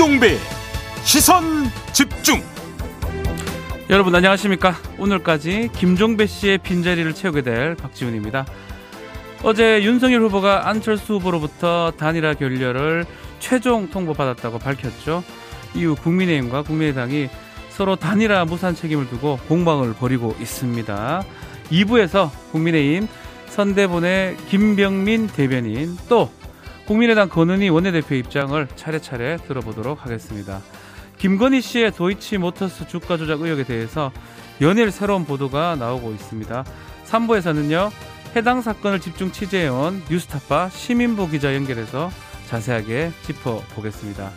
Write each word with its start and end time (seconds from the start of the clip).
김종배 0.00 0.38
시선 1.04 1.70
집중. 1.92 2.42
여러분 3.90 4.14
안녕하십니까? 4.14 4.74
오늘까지 4.96 5.68
김종배 5.76 6.26
씨의 6.26 6.56
빈자리를 6.56 7.12
채우게 7.12 7.42
될 7.42 7.74
박지훈입니다. 7.74 8.46
어제 9.42 9.82
윤석열 9.82 10.22
후보가 10.22 10.70
안철수 10.70 11.16
후보로부터 11.16 11.92
단일화 11.98 12.32
결렬을 12.32 13.04
최종 13.40 13.90
통보받았다고 13.90 14.58
밝혔죠. 14.58 15.22
이후 15.74 15.94
국민의힘과 15.96 16.62
국민의당이 16.62 17.28
서로 17.68 17.94
단일화 17.96 18.46
무산 18.46 18.74
책임을 18.74 19.06
두고 19.06 19.38
공방을 19.48 19.92
벌이고 19.92 20.34
있습니다. 20.40 21.24
2부에서 21.70 22.30
국민의힘 22.52 23.06
선대본의 23.48 24.38
김병민 24.48 25.26
대변인 25.26 25.98
또 26.08 26.30
국민의당 26.90 27.28
권은희 27.28 27.68
원내대표 27.68 28.16
입장을 28.16 28.66
차례차례 28.74 29.36
들어보도록 29.46 30.04
하겠습니다. 30.04 30.60
김건희 31.18 31.60
씨의 31.60 31.92
도이치 31.92 32.38
모터스 32.38 32.88
주가 32.88 33.16
조작 33.16 33.42
의혹에 33.42 33.62
대해서 33.62 34.10
연일 34.60 34.90
새로운 34.90 35.24
보도가 35.24 35.76
나오고 35.76 36.10
있습니다. 36.10 36.64
3부에서는요, 37.06 37.92
해당 38.34 38.60
사건을 38.60 38.98
집중 38.98 39.30
취재해온 39.30 40.02
뉴스타파 40.10 40.70
시민부 40.70 41.30
기자 41.30 41.54
연결해서 41.54 42.10
자세하게 42.48 43.12
짚어보겠습니다. 43.22 44.28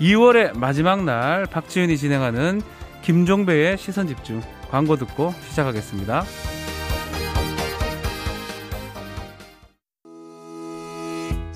2월의 0.00 0.56
마지막 0.56 1.04
날 1.04 1.44
박지윤이 1.44 1.98
진행하는 1.98 2.62
김종배의 3.02 3.76
시선 3.76 4.06
집중 4.06 4.40
광고 4.70 4.96
듣고 4.96 5.34
시작하겠습니다. 5.50 6.24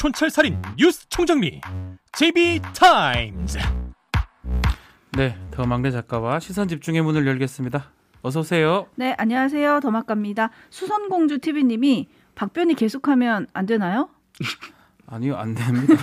촌철살인 0.00 0.56
뉴스 0.78 1.06
총정리 1.10 1.60
JB타임즈 2.12 3.58
네, 5.12 5.36
더 5.50 5.66
막내 5.66 5.90
작가와 5.90 6.40
시선 6.40 6.68
집중의 6.68 7.02
문을 7.02 7.26
열겠습니다. 7.26 7.90
어서 8.22 8.40
오세요. 8.40 8.86
네, 8.94 9.14
안녕하세요. 9.18 9.80
더막갑니다. 9.80 10.52
수선공주 10.70 11.40
TV님이 11.40 12.08
박변이 12.34 12.76
계속하면 12.76 13.48
안 13.52 13.66
되나요? 13.66 14.08
아니요, 15.06 15.36
안 15.36 15.54
됩니다. 15.54 15.94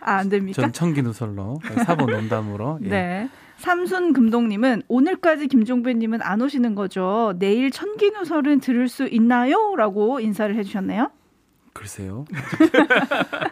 아, 0.00 0.18
안 0.18 0.28
됩니까? 0.28 0.62
전 0.62 0.72
청기 0.72 1.02
누설로 1.02 1.58
사보 1.86 2.06
농담으로. 2.06 2.78
예. 2.84 2.88
네. 2.88 3.30
삼순 3.56 4.12
금동님은 4.12 4.82
오늘까지 4.86 5.48
김종배님은 5.48 6.22
안 6.22 6.40
오시는 6.40 6.76
거죠. 6.76 7.32
내일 7.40 7.72
천기누설은 7.72 8.60
들을 8.60 8.86
수 8.86 9.08
있나요?라고 9.08 10.20
인사를 10.20 10.54
해주셨네요. 10.54 11.10
글쎄요. 11.76 12.24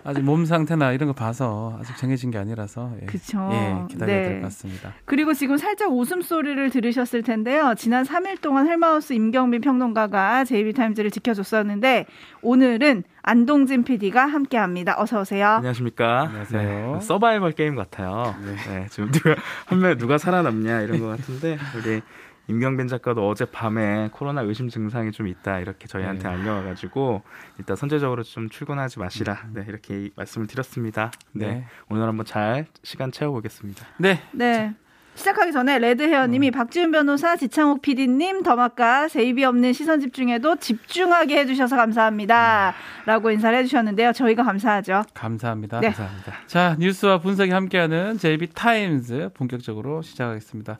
아직 0.04 0.22
몸 0.22 0.44
상태나 0.44 0.92
이런 0.92 1.08
거 1.08 1.12
봐서 1.12 1.76
아직 1.80 1.96
정해진 1.96 2.30
게 2.30 2.38
아니라서 2.38 2.92
예. 3.02 3.06
그쵸. 3.06 3.48
예, 3.52 3.84
기다려야 3.88 4.16
네. 4.16 4.22
될것 4.28 4.42
같습니다. 4.44 4.92
그리고 5.04 5.34
지금 5.34 5.56
살짝 5.56 5.92
웃음소리를 5.92 6.70
들으셨을 6.70 7.22
텐데요. 7.22 7.74
지난 7.76 8.04
3일 8.04 8.40
동안 8.40 8.66
헬마우스 8.66 9.12
임경민 9.12 9.60
평론가가 9.60 10.44
JB타임즈를 10.44 11.10
지켜줬었는데 11.10 12.06
오늘은 12.42 13.04
안동진 13.22 13.84
PD가 13.84 14.26
함께합니다. 14.26 14.96
어서 14.98 15.20
오세요. 15.20 15.48
안녕하십니까. 15.48 16.22
안녕하세요. 16.22 16.92
네, 16.94 17.00
서바이벌 17.00 17.52
게임 17.52 17.74
같아요. 17.74 18.34
네. 18.44 18.86
지금 18.90 19.10
누가 19.10 19.34
한 19.66 19.78
명에 19.80 19.96
누가 19.96 20.18
살아남냐 20.18 20.80
이런 20.82 21.00
것 21.00 21.06
같은데 21.08 21.58
우리 21.76 22.02
임경빈 22.48 22.88
작가도 22.88 23.26
어제 23.28 23.44
밤에 23.44 24.10
코로나 24.12 24.42
의심 24.42 24.68
증상이 24.68 25.12
좀 25.12 25.26
있다 25.28 25.60
이렇게 25.60 25.86
저희한테 25.86 26.28
네. 26.28 26.34
알려와가지고 26.34 27.22
일단 27.58 27.76
선제적으로 27.76 28.22
좀 28.22 28.48
출근하지 28.48 28.98
마시라. 28.98 29.48
네 29.52 29.64
이렇게 29.68 30.10
말씀을 30.16 30.46
드렸습니다. 30.46 31.10
네, 31.32 31.46
네. 31.46 31.64
오늘 31.88 32.06
한번 32.06 32.26
잘 32.26 32.66
시간 32.82 33.10
채워보겠습니다. 33.12 33.86
네. 33.98 34.20
네. 34.32 34.74
시작하기 35.14 35.52
전에 35.52 35.78
레드헤어님이 35.78 36.50
박지훈 36.50 36.90
변호사, 36.90 37.36
지창욱 37.36 37.82
PD님, 37.82 38.42
더마카 38.42 39.06
세입이 39.08 39.44
없는 39.44 39.72
시선 39.72 40.00
집중에도 40.00 40.56
집중하게 40.56 41.38
해주셔서 41.38 41.76
감사합니다. 41.76 42.74
라고 43.06 43.30
인사를 43.30 43.56
해주셨는데요. 43.58 44.12
저희가 44.12 44.42
감사하죠. 44.42 45.04
감사합니다. 45.14 45.80
네. 45.80 45.88
감사합니다. 45.88 46.32
자, 46.46 46.76
뉴스와 46.80 47.18
분석이 47.18 47.52
함께하는 47.52 48.18
JB 48.18 48.48
타임즈 48.54 49.30
본격적으로 49.34 50.02
시작하겠습니다. 50.02 50.78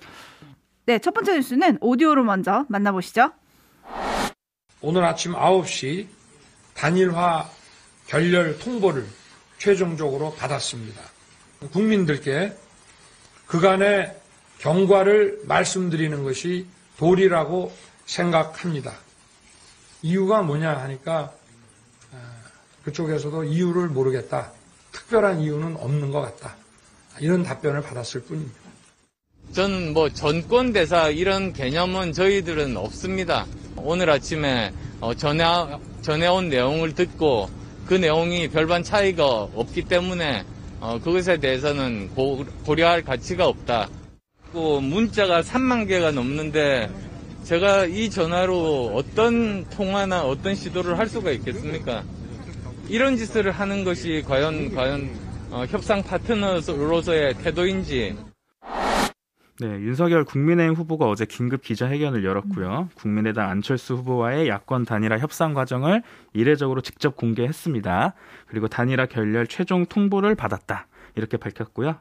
네, 0.87 0.99
첫 0.99 1.15
번째 1.15 1.37
뉴스는 1.37 1.79
오디오로 1.81 2.25
먼저 2.25 2.67
만나보시죠. 2.69 3.33
오늘 4.83 5.05
아침 5.05 5.33
9시 5.33 6.07
단일화 6.75 7.49
결렬 8.07 8.59
통보를 8.59 9.07
최종적으로 9.57 10.35
받았습니다. 10.35 11.01
국민들께 11.73 12.55
그간의 13.47 14.15
경과를 14.59 15.41
말씀드리는 15.45 16.23
것이 16.23 16.67
도리라고 16.99 17.75
생각합니다. 18.05 18.93
이유가 20.03 20.43
뭐냐 20.43 20.77
하니까 20.77 21.33
아, 22.13 22.17
그쪽에서도 22.85 23.45
이유를 23.45 23.89
모르겠다. 23.89 24.53
특별한 24.93 25.41
이유는 25.41 25.77
없는 25.79 26.11
것 26.11 26.21
같다. 26.21 26.57
이런 27.21 27.43
답변을 27.43 27.81
받았을 27.81 28.25
뿐입니다. 28.25 28.64
저는 29.55 29.93
뭐 29.93 30.09
전권 30.09 30.73
대사 30.73 31.11
이런 31.11 31.53
개념은 31.53 32.13
저희들은 32.13 32.77
없습니다. 32.77 33.47
오늘 33.77 34.11
아침에 34.11 34.73
어, 35.01 35.15
전해 35.15 35.45
전해온 36.03 36.49
내용을 36.49 36.93
듣고 36.93 37.49
그 37.87 37.95
내용이 37.95 38.49
별반 38.49 38.83
차이가 38.83 39.25
없기 39.55 39.83
때문에 39.83 40.45
어, 40.81 40.99
그것에 40.99 41.37
대해서는 41.37 42.11
고, 42.17 42.45
고려할 42.67 43.03
가치가 43.03 43.47
없다. 43.47 43.89
그 44.53 44.59
문자가 44.59 45.41
3만 45.43 45.87
개가 45.87 46.11
넘는데 46.11 46.91
제가 47.45 47.85
이 47.85 48.11
전화로 48.11 48.91
어떤 48.97 49.69
통화나 49.71 50.25
어떤 50.25 50.57
시도를 50.57 50.99
할 50.99 51.09
수가 51.09 51.31
있겠습니까? 51.31 52.03
이런 52.89 53.17
짓을 53.17 53.53
하는 53.53 53.85
것이 53.85 54.25
과연 54.27 54.75
과연 54.75 55.11
어, 55.53 55.65
협상 55.71 56.03
파트너로서의 56.03 57.35
태도인지 57.35 58.17
네, 59.65 59.81
윤석열 59.81 60.25
국민의힘 60.25 60.75
후보가 60.75 61.09
어제 61.09 61.25
긴급 61.25 61.63
기자회견을 61.63 62.23
열었고요. 62.23 62.91
국민의당 62.97 63.49
안철수 63.49 63.95
후보와의 63.95 64.47
야권 64.47 64.85
단일화 64.85 65.17
협상 65.17 65.55
과정을 65.55 66.03
이례적으로 66.35 66.83
직접 66.83 67.17
공개했습니다. 67.17 68.13
그리고 68.47 68.69
단일화 68.69 69.07
결렬 69.07 69.47
최종 69.47 69.87
통보를 69.87 70.35
받았다. 70.35 70.87
이렇게 71.15 71.39
밝혔고요. 71.39 71.97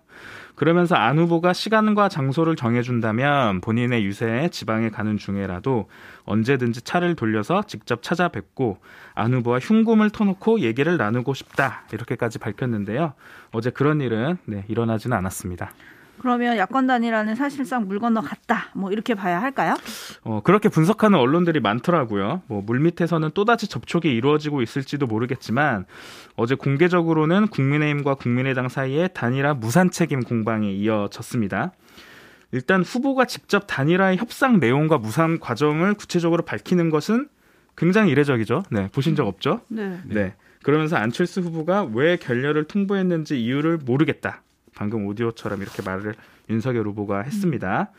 그러면서 0.56 0.96
안 0.96 1.18
후보가 1.20 1.54
시간과 1.54 2.10
장소를 2.10 2.58
정해준다면 2.58 3.62
본인의 3.62 4.04
유세에 4.04 4.50
지방에 4.50 4.90
가는 4.90 5.18
중에라도 5.18 5.88
언제든지 6.26 6.82
차를 6.82 7.16
돌려서 7.16 7.64
직접 7.66 8.04
찾아뵙고 8.04 8.80
안 9.14 9.34
후보와 9.36 9.60
흉금을 9.60 10.10
터놓고 10.10 10.60
얘기를 10.60 10.98
나누고 10.98 11.34
싶다. 11.34 11.84
이렇게까지 11.94 12.40
밝혔는데요. 12.40 13.14
어제 13.54 13.70
그런 13.70 14.02
일은 14.02 14.38
네, 14.44 14.66
일어나지는 14.68 15.16
않았습니다. 15.16 15.72
그러면 16.24 16.56
야권 16.56 16.88
단일화는 16.88 17.36
사실상 17.36 17.86
물 17.86 18.00
건너 18.00 18.22
갔다. 18.22 18.70
뭐 18.76 18.94
이렇게 18.94 19.14
봐야 19.14 19.42
할까요? 19.42 19.76
어, 20.24 20.40
그렇게 20.42 20.70
분석하는 20.70 21.20
언론들이 21.20 21.60
많더라고요. 21.60 22.44
뭐, 22.48 22.62
물밑에서는 22.62 23.32
또다시 23.34 23.68
접촉이 23.68 24.06
이루어지고 24.06 24.62
있을지도 24.62 25.06
모르겠지만, 25.06 25.86
어제 26.38 26.56
공개적으로는 26.56 27.48
국민의힘과 27.48 28.16
국민의당 28.16 28.70
사이에 28.70 29.10
단일화 29.10 29.56
무산 29.56 29.92
책임 29.92 30.22
공방이 30.22 30.78
이어졌습니다. 30.78 31.74
일단 32.54 32.84
후보가 32.84 33.26
직접 33.26 33.66
단일화의 33.68 34.16
협상 34.16 34.62
내용과 34.62 35.00
무산 35.00 35.42
과정을 35.42 35.96
구체적으로 35.96 36.46
밝히는 36.46 36.90
것은 36.90 37.28
굉장히 37.76 38.12
이례적이죠. 38.12 38.64
네, 38.72 38.88
보신 38.94 39.18
적 39.18 39.28
없죠? 39.28 39.60
네. 39.68 40.00
네. 40.06 40.36
그러면서 40.64 40.96
안철수 40.96 41.42
후보가 41.42 41.90
왜 41.94 42.16
결렬을 42.16 42.64
통보했는지 42.64 43.44
이유를 43.44 43.80
모르겠다. 43.84 44.42
방금 44.76 45.06
오디오처럼 45.08 45.62
이렇게 45.62 45.82
말을 45.82 46.16
윤석열 46.50 46.88
후보가 46.88 47.22
했습니다. 47.22 47.92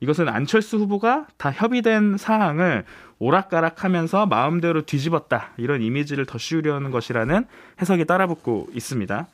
이것은 0.00 0.28
안철수 0.28 0.76
후보가 0.78 1.26
다 1.36 1.50
협의된 1.50 2.16
사항을 2.18 2.84
오락가락하면서 3.18 4.26
마음대로 4.26 4.82
뒤집었다 4.82 5.52
이런 5.56 5.80
이미지를 5.82 6.26
더 6.26 6.36
씌우려는 6.36 6.90
것이라는 6.90 7.46
해석이 7.80 8.04
따라붙고 8.04 8.68
있습니다. 8.74 9.26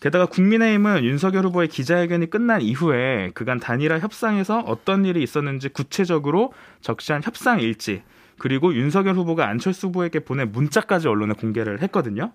게다가 0.00 0.26
국민의힘은 0.26 1.04
윤석열 1.04 1.44
후보의 1.46 1.68
기자회견이 1.68 2.30
끝난 2.30 2.62
이후에 2.62 3.30
그간 3.34 3.58
단일화 3.58 3.98
협상에서 3.98 4.60
어떤 4.60 5.04
일이 5.04 5.22
있었는지 5.22 5.68
구체적으로 5.68 6.52
적시한 6.80 7.22
협상 7.22 7.60
일지 7.60 8.02
그리고 8.38 8.74
윤석열 8.74 9.14
후보가 9.14 9.48
안철수 9.48 9.88
후보에게 9.88 10.20
보낸 10.20 10.52
문자까지 10.52 11.08
언론에 11.08 11.34
공개를 11.34 11.82
했거든요. 11.82 12.32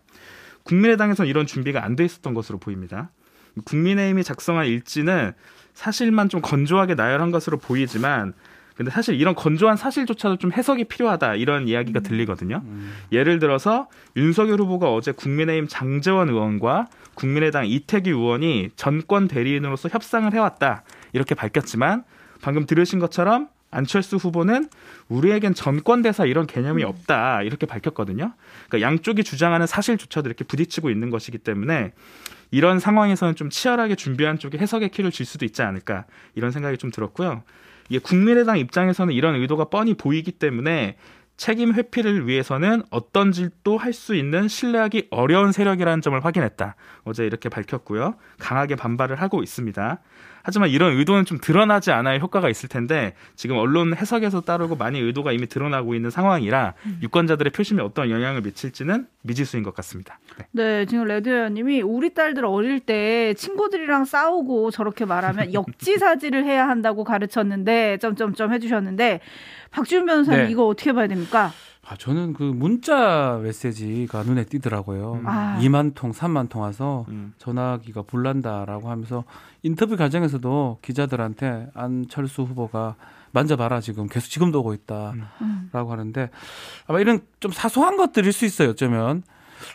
국민의당에서는 0.63 1.29
이런 1.29 1.45
준비가 1.45 1.83
안 1.83 1.95
돼 1.95 2.05
있었던 2.05 2.33
것으로 2.33 2.57
보입니다. 2.59 3.09
국민의힘이 3.65 4.23
작성한 4.23 4.65
일지는 4.67 5.33
사실만 5.73 6.29
좀 6.29 6.41
건조하게 6.41 6.95
나열한 6.95 7.31
것으로 7.31 7.57
보이지만 7.57 8.33
근데 8.75 8.89
사실 8.89 9.19
이런 9.19 9.35
건조한 9.35 9.77
사실조차도 9.77 10.37
좀 10.37 10.51
해석이 10.51 10.85
필요하다 10.85 11.35
이런 11.35 11.67
이야기가 11.67 11.99
들리거든요. 11.99 12.63
예를 13.11 13.37
들어서 13.39 13.87
윤석열 14.15 14.59
후보가 14.59 14.91
어제 14.91 15.11
국민의힘 15.11 15.67
장재원 15.67 16.29
의원과 16.29 16.87
국민의당 17.13 17.67
이태기 17.67 18.09
의원이 18.09 18.69
전권 18.75 19.27
대리인으로서 19.27 19.89
협상을 19.89 20.33
해왔다 20.33 20.83
이렇게 21.13 21.35
밝혔지만 21.35 22.03
방금 22.41 22.65
들으신 22.65 22.99
것처럼 22.99 23.49
안철수 23.71 24.17
후보는 24.17 24.69
우리에겐 25.07 25.53
전권대사 25.53 26.25
이런 26.25 26.45
개념이 26.45 26.83
없다 26.83 27.41
이렇게 27.43 27.65
밝혔거든요. 27.65 28.33
그러니까 28.67 28.87
양쪽이 28.87 29.23
주장하는 29.23 29.65
사실조차도 29.65 30.27
이렇게 30.27 30.43
부딪히고 30.43 30.89
있는 30.89 31.09
것이기 31.09 31.37
때문에 31.37 31.93
이런 32.51 32.79
상황에서는 32.79 33.35
좀 33.35 33.49
치열하게 33.49 33.95
준비한 33.95 34.37
쪽에 34.37 34.57
해석의 34.57 34.89
키를 34.89 35.09
줄 35.11 35.25
수도 35.25 35.45
있지 35.45 35.61
않을까 35.61 36.05
이런 36.35 36.51
생각이 36.51 36.77
좀 36.77 36.91
들었고요. 36.91 37.43
이게 37.89 37.99
국민의당 37.99 38.57
입장에서는 38.57 39.13
이런 39.13 39.35
의도가 39.35 39.65
뻔히 39.65 39.93
보이기 39.93 40.33
때문에 40.33 40.97
책임 41.37 41.73
회피를 41.73 42.27
위해서는 42.27 42.83
어떤 42.91 43.31
짓도 43.31 43.77
할 43.77 43.93
수 43.93 44.15
있는 44.15 44.47
신뢰하기 44.47 45.07
어려운 45.09 45.51
세력이라는 45.51 46.01
점을 46.01 46.23
확인했다. 46.23 46.75
어제 47.03 47.25
이렇게 47.25 47.49
밝혔고요. 47.49 48.15
강하게 48.37 48.75
반발을 48.75 49.15
하고 49.19 49.41
있습니다. 49.41 49.99
하지만 50.43 50.69
이런 50.69 50.97
의도는 50.97 51.25
좀 51.25 51.37
드러나지 51.39 51.91
않아야 51.91 52.17
효과가 52.19 52.49
있을 52.49 52.69
텐데 52.69 53.13
지금 53.35 53.57
언론 53.57 53.95
해석에서 53.95 54.41
따르고 54.41 54.75
많이 54.75 54.99
의도가 54.99 55.31
이미 55.31 55.47
드러나고 55.47 55.95
있는 55.95 56.09
상황이라 56.09 56.73
유권자들의 57.03 57.51
표심에 57.51 57.81
어떤 57.81 58.09
영향을 58.09 58.41
미칠지는 58.41 59.07
미지수인 59.21 59.63
것 59.63 59.73
같습니다. 59.75 60.19
네. 60.37 60.45
네, 60.51 60.85
지금 60.85 61.05
레드 61.05 61.29
의원님이 61.29 61.81
우리 61.81 62.13
딸들 62.13 62.45
어릴 62.45 62.79
때 62.79 63.33
친구들이랑 63.35 64.05
싸우고 64.05 64.71
저렇게 64.71 65.05
말하면 65.05 65.53
역지사지를 65.53 66.45
해야 66.45 66.67
한다고 66.67 67.03
가르쳤는데 67.03 67.97
점점점 67.97 68.53
해주셨는데 68.53 69.21
박지훈 69.71 70.05
변호사님 70.05 70.45
네. 70.45 70.51
이거 70.51 70.67
어떻게 70.67 70.91
봐야 70.93 71.07
됩니까? 71.07 71.51
아, 71.83 71.95
저는 71.97 72.33
그 72.33 72.43
문자 72.43 73.39
메시지가 73.41 74.23
눈에 74.23 74.45
띄더라고요. 74.45 75.13
음. 75.13 75.27
아. 75.27 75.57
2만 75.59 75.93
통, 75.95 76.11
3만 76.11 76.47
통 76.49 76.61
와서 76.61 77.05
음. 77.09 77.33
전화기가 77.37 78.03
불난다라고 78.03 78.89
하면서 78.89 79.23
인터뷰 79.63 79.97
과정에서도 79.97 80.77
기자들한테 80.81 81.69
안철수 81.73 82.43
후보가 82.43 82.95
만져봐라 83.31 83.81
지금 83.81 84.07
계속 84.07 84.29
지금도 84.29 84.59
오고 84.59 84.73
있다라고 84.73 85.17
음. 85.41 85.69
하는데 85.71 86.29
아마 86.87 86.99
이런 86.99 87.21
좀 87.39 87.51
사소한 87.51 87.97
것들일 87.97 88.31
수 88.31 88.45
있어요. 88.45 88.69
어쩌면 88.69 89.23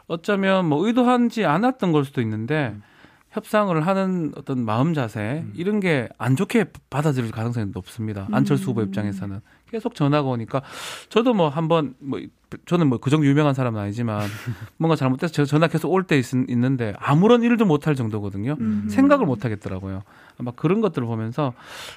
어쩌면 0.07 0.67
뭐 0.67 0.87
의도하지 0.87 1.45
않았던 1.45 1.93
걸 1.93 2.05
수도 2.05 2.21
있는데 2.21 2.73
음. 2.75 2.83
협상을 3.37 3.87
하는 3.87 4.33
어떤 4.37 4.65
마음 4.65 4.95
자세 4.95 5.45
이런 5.55 5.79
게 5.79 6.09
안 6.19 6.37
좋게 6.37 6.67
받아들일 6.89 7.31
가능성이 7.31 7.71
높습니다. 7.75 8.27
안철수 8.33 8.71
후보 8.71 8.81
음. 8.81 8.87
입장에서는 8.87 9.41
계속 9.71 9.95
전화가 9.95 10.27
오니까 10.29 10.63
저도 11.11 11.35
뭐 11.35 11.49
한번 11.51 11.95
뭐 12.01 12.19
저는 12.65 12.87
뭐 12.89 12.99
그 12.99 13.11
정도 13.11 13.27
유명한 13.27 13.53
사람은 13.53 13.79
아니지만 13.79 14.21
뭔가 14.79 14.97
잘못돼서 14.97 15.33
제가 15.35 15.45
전화 15.47 15.67
계속 15.67 15.93
올 15.93 16.05
때 16.05 16.21
있는데 16.49 16.95
아무런 16.99 17.43
일도 17.43 17.67
못할 17.67 17.95
정도거든요. 17.95 18.57
음. 18.59 18.87
생각을 18.89 19.27
못 19.27 19.45
하겠더라고요. 19.45 20.03
아마 20.39 20.53
그런 20.53 20.81
것들을 20.81 21.07
보면서 21.07 21.53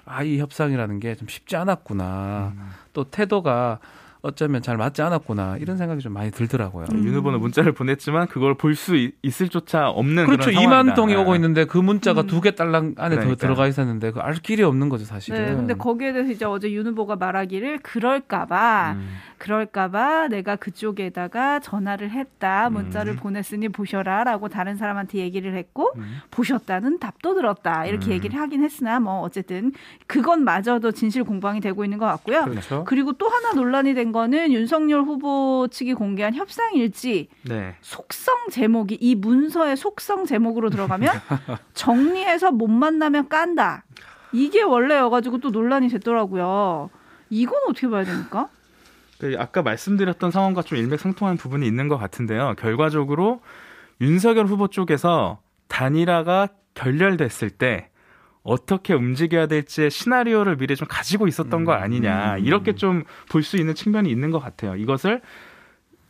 아 0.05 0.23
이 0.23 0.39
협상이라는 0.39 0.99
게 0.99 1.15
좀 1.15 1.27
쉽지 1.29 1.55
않았구나. 1.55 2.53
또 2.93 3.05
태도가 3.05 3.79
어쩌면 4.21 4.61
잘 4.61 4.75
맞지 4.77 5.01
않았구나 5.01 5.57
이런 5.57 5.77
생각이 5.77 6.01
좀 6.01 6.13
많이 6.13 6.29
들더라고요. 6.31 6.87
음. 6.91 7.05
윤 7.05 7.13
후보는 7.15 7.39
문자를 7.39 7.71
보냈지만 7.71 8.27
그걸 8.27 8.55
볼 8.55 8.75
수 8.75 8.95
있을 9.23 9.49
조차 9.49 9.89
없는 9.89 10.25
그렇죠. 10.25 10.49
그런 10.49 10.61
2만 10.63 10.69
상황이다. 10.69 10.93
통이 10.95 11.15
오고 11.15 11.31
아. 11.33 11.35
있는데 11.35 11.65
그 11.65 11.77
문자가 11.77 12.21
음. 12.21 12.27
두개 12.27 12.55
딸랑 12.55 12.95
안에 12.97 13.19
더. 13.19 13.35
들어가 13.35 13.67
있었는데 13.67 14.11
그 14.11 14.19
알 14.21 14.33
길이 14.35 14.63
없는 14.63 14.89
거죠 14.89 15.05
사실은. 15.05 15.45
네, 15.45 15.55
근데 15.55 15.73
거기에 15.73 16.11
대해서 16.13 16.31
이제 16.31 16.45
어제 16.45 16.71
윤 16.71 16.85
후보가 16.87 17.15
말하기를 17.15 17.79
그럴까봐 17.79 18.93
음. 18.97 19.09
그럴까봐 19.37 20.27
내가 20.27 20.55
그쪽에다가 20.57 21.59
전화를 21.61 22.11
했다 22.11 22.69
문자를 22.69 23.13
음. 23.13 23.17
보냈으니 23.17 23.69
보셔라라고 23.69 24.49
다른 24.49 24.75
사람한테 24.75 25.19
얘기를 25.19 25.55
했고 25.55 25.91
음. 25.97 26.17
보셨다는 26.31 26.99
답도 26.99 27.35
들었다 27.35 27.85
이렇게 27.85 28.07
음. 28.07 28.11
얘기를 28.11 28.39
하긴 28.39 28.63
했으나 28.63 28.99
뭐 28.99 29.21
어쨌든 29.21 29.71
그것마저도 30.07 30.91
진실 30.91 31.23
공방이 31.23 31.61
되고 31.61 31.83
있는 31.83 31.97
것 31.97 32.05
같고요. 32.05 32.43
그렇죠. 32.45 32.83
그리고 32.85 33.13
또 33.13 33.27
하나 33.29 33.53
논란이 33.53 33.93
된 33.93 34.08
거는 34.11 34.51
윤석열 34.51 35.01
후보 35.01 35.67
측이 35.69 35.93
공개한 35.93 36.33
협상 36.35 36.73
일지 36.73 37.29
네. 37.43 37.75
속성 37.81 38.49
제목이 38.51 38.97
이 38.99 39.15
문서의 39.15 39.77
속성 39.77 40.25
제목으로 40.25 40.69
들어가면 40.69 41.11
정리해서 41.73 42.51
못 42.51 42.67
만나면 42.67 43.29
깐다. 43.29 43.85
이게 44.31 44.61
원래여가지고 44.61 45.39
또 45.39 45.49
논란이 45.49 45.89
됐더라고요. 45.89 46.89
이건 47.29 47.59
어떻게 47.67 47.87
봐야 47.87 48.03
됩니까? 48.03 48.49
그 49.19 49.35
아까 49.37 49.61
말씀드렸던 49.61 50.31
상황과 50.31 50.61
좀 50.61 50.77
일맥상통하는 50.77 51.37
부분이 51.37 51.67
있는 51.67 51.87
것 51.87 51.97
같은데요. 51.97 52.55
결과적으로 52.57 53.41
윤석열 54.01 54.45
후보 54.45 54.67
쪽에서 54.69 55.39
단일화가 55.67 56.47
결렬됐을 56.73 57.49
때 57.49 57.88
어떻게 58.43 58.93
움직여야 58.93 59.47
될지의 59.47 59.91
시나리오를 59.91 60.57
미리 60.57 60.75
좀 60.75 60.87
가지고 60.87 61.27
있었던 61.27 61.65
거 61.65 61.73
아니냐 61.73 62.37
이렇게 62.37 62.73
좀 62.73 63.03
볼 63.29 63.43
수 63.43 63.57
있는 63.57 63.75
측면이 63.75 64.09
있는 64.09 64.31
것 64.31 64.39
같아요. 64.39 64.75
이것을 64.75 65.21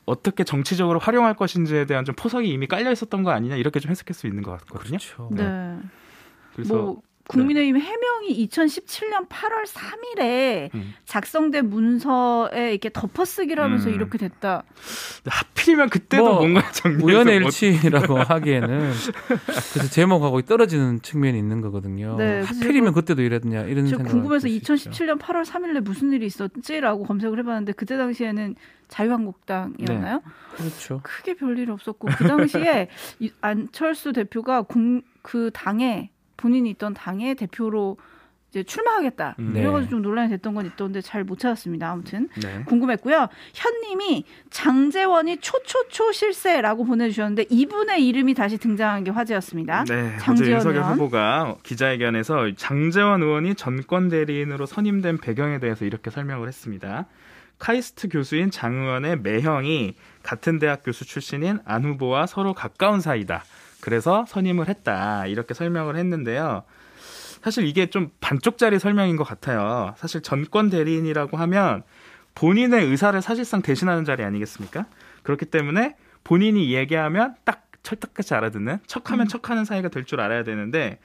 어떻게 0.06 0.44
정치적으로 0.44 1.00
활용할 1.00 1.36
것인지에 1.36 1.86
대한 1.86 2.06
좀 2.06 2.16
포석이 2.16 2.50
이미 2.50 2.68
깔려 2.68 2.92
있었던 2.92 3.24
거 3.24 3.32
아니냐 3.32 3.56
이렇게 3.56 3.80
좀 3.80 3.92
해석할 3.92 4.14
수 4.14 4.28
있는 4.28 4.44
것 4.44 4.52
같거든요. 4.60 4.98
그렇죠. 4.98 5.30
네. 5.32 5.78
그래서 6.56 6.76
뭐 6.76 7.02
국민의힘 7.30 7.78
해명이 7.80 8.48
2017년 8.48 9.30
8월 9.30 9.66
3일에 9.68 10.74
음. 10.74 10.94
작성된 11.06 11.70
문서에 11.70 12.72
이렇게 12.72 12.90
덮어쓰기를 12.92 13.64
하면서 13.64 13.88
음. 13.90 13.94
이렇게 13.94 14.18
됐다. 14.18 14.64
하필이면 15.26 15.90
그때도 15.90 16.24
뭐, 16.24 16.34
뭔가 16.40 16.72
정리해서 16.72 17.06
우연의 17.06 17.40
뭐- 17.40 17.48
일치라고 17.50 18.18
하기에는 18.24 18.92
그래서 19.74 19.90
제목하고 19.92 20.42
떨어지는 20.42 21.02
측면이 21.04 21.38
있는 21.38 21.62
거거든요. 21.62 22.16
네, 22.18 22.42
하필이면 22.42 22.94
그때도 22.94 23.22
이랬냐 23.22 23.62
이런 23.64 23.86
저 23.86 23.98
생각. 23.98 24.12
궁금해서 24.12 24.48
2017년 24.48 25.20
8월 25.20 25.46
3일에 25.46 25.82
무슨 25.82 26.12
일이 26.12 26.26
있었지라고 26.26 27.04
검색을 27.04 27.38
해봤는데 27.40 27.74
그때 27.74 27.96
당시에는 27.98 28.56
자유한국당이었나요? 28.88 30.22
그렇죠. 30.56 31.00
크게 31.04 31.36
별일 31.36 31.70
없었고 31.70 32.08
그 32.18 32.28
당시에 32.28 32.88
이 33.20 33.32
안철수 33.42 34.14
대표가 34.14 34.64
공, 34.64 35.04
그 35.22 35.52
당에 35.54 36.10
본인이 36.40 36.70
있던 36.72 36.94
당의 36.94 37.36
대표로 37.36 37.98
이제 38.50 38.64
출마하겠다. 38.64 39.36
음. 39.38 39.52
네. 39.54 39.60
이래가지고 39.60 39.92
좀 39.92 40.02
논란이 40.02 40.30
됐던 40.30 40.56
건 40.56 40.66
있던데 40.66 41.02
잘 41.02 41.24
못 41.24 41.38
찾았습니다. 41.38 41.88
아무튼 41.92 42.30
네. 42.42 42.64
궁금했고요. 42.66 43.28
현님이 43.54 44.24
장재원이 44.50 45.38
초초초 45.38 46.12
실세라고 46.14 46.86
보내주셨는데 46.86 47.46
이분의 47.52 48.08
이름이 48.08 48.34
다시 48.34 48.58
등장한 48.58 49.04
게 49.04 49.12
화제였습니다. 49.12 49.84
네, 49.84 50.18
장재원 50.20 50.54
윤석열 50.54 50.78
의원. 50.78 50.94
후보가 50.94 51.58
기자회견에서 51.62 52.56
장재원 52.56 53.22
의원이 53.22 53.54
전권 53.54 54.10
대리인으로 54.10 54.66
선임된 54.66 55.20
배경에 55.20 55.60
대해서 55.60 55.86
이렇게 55.86 56.10
설명을 56.10 56.48
했습니다. 56.48 57.06
카이스트 57.60 58.08
교수인 58.10 58.50
장 58.50 58.74
의원의 58.74 59.20
매형이 59.20 59.94
같은 60.24 60.58
대학 60.58 60.82
교수 60.84 61.06
출신인 61.06 61.60
안 61.66 61.84
후보와 61.84 62.26
서로 62.26 62.54
가까운 62.54 63.00
사이다. 63.02 63.44
그래서 63.82 64.26
선임을 64.28 64.68
했다. 64.70 65.26
이렇게 65.28 65.54
설명을 65.54 65.96
했는데요. 65.96 66.64
사실 67.42 67.66
이게 67.66 67.86
좀 67.90 68.12
반쪽짜리 68.20 68.80
설명인 68.80 69.16
것 69.16 69.24
같아요. 69.24 69.94
사실 69.98 70.22
전권 70.22 70.70
대리인이라고 70.70 71.38
하면 71.38 71.84
본인의 72.36 72.86
의사를 72.86 73.20
사실상 73.22 73.62
대신하는 73.62 74.04
자리 74.06 74.24
아니겠습니까? 74.24 74.86
그렇기 75.24 75.46
때문에 75.46 75.96
본인이 76.24 76.74
얘기하면 76.74 77.36
딱 77.46 77.66
철딱같이 77.84 78.34
알아듣는 78.34 78.80
척하면 78.88 79.28
척하는 79.28 79.64
사이가 79.66 79.88
될 79.90 80.04
줄 80.04 80.20
알아야 80.20 80.44
되는데 80.44 81.00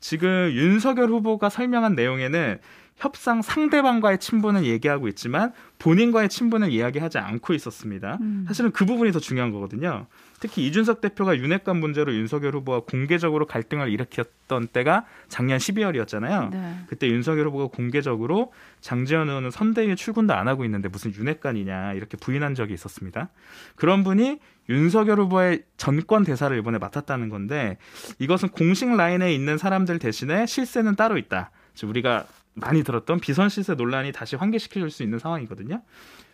지금 0.00 0.50
윤석열 0.52 1.08
후보가 1.08 1.48
설명한 1.48 1.94
내용에는 1.94 2.58
협상 3.00 3.40
상대방과의 3.40 4.18
친분을 4.18 4.66
얘기하고 4.66 5.08
있지만 5.08 5.54
본인과의 5.78 6.28
친분을 6.28 6.70
이야기하지 6.70 7.16
않고 7.16 7.54
있었습니다. 7.54 8.18
음. 8.20 8.44
사실은 8.46 8.70
그 8.72 8.84
부분이 8.84 9.10
더 9.10 9.18
중요한 9.18 9.52
거거든요. 9.52 10.06
특히 10.38 10.66
이준석 10.66 11.00
대표가 11.00 11.36
윤핵관 11.38 11.78
문제로 11.78 12.14
윤석열 12.14 12.54
후보와 12.56 12.80
공개적으로 12.80 13.46
갈등을 13.46 13.88
일으켰던 13.90 14.68
때가 14.68 15.06
작년 15.28 15.58
12월이었잖아요. 15.58 16.50
네. 16.50 16.74
그때 16.88 17.08
윤석열 17.08 17.46
후보가 17.46 17.68
공개적으로 17.74 18.52
장재현 18.82 19.30
의원은 19.30 19.50
선대위에 19.50 19.94
출근도 19.94 20.34
안 20.34 20.46
하고 20.46 20.66
있는데 20.66 20.88
무슨 20.88 21.14
윤핵관이냐 21.14 21.94
이렇게 21.94 22.18
부인한 22.18 22.54
적이 22.54 22.74
있었습니다. 22.74 23.30
그런 23.76 24.04
분이 24.04 24.40
윤석열 24.68 25.20
후보의 25.20 25.64
전권 25.78 26.24
대사를 26.24 26.56
이번에 26.56 26.76
맡았다는 26.76 27.30
건데 27.30 27.78
이것은 28.18 28.50
공식 28.50 28.94
라인에 28.94 29.32
있는 29.32 29.56
사람들 29.56 29.98
대신에 29.98 30.44
실세는 30.44 30.96
따로 30.96 31.16
있다. 31.16 31.50
즉 31.74 31.88
우리가 31.88 32.26
많이 32.54 32.82
들었던 32.82 33.20
비선 33.20 33.48
실세 33.48 33.74
논란이 33.74 34.12
다시 34.12 34.36
환기시켜줄 34.36 34.90
수 34.90 35.02
있는 35.02 35.18
상황이거든요. 35.18 35.82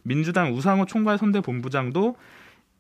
민주당 0.03 0.55
우상호 0.55 0.87
총괄 0.87 1.19
선대본부장도 1.19 2.17